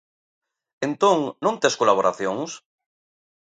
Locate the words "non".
1.43-1.55